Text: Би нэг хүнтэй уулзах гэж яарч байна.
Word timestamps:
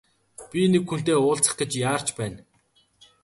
Би 0.49 0.61
нэг 0.71 0.83
хүнтэй 0.89 1.17
уулзах 1.19 1.53
гэж 1.59 1.71
яарч 1.89 2.07
байна. 2.19 2.39